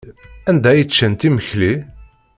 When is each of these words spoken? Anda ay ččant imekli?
Anda 0.49 0.67
ay 0.71 0.83
ččant 0.89 1.25
imekli? 1.27 1.73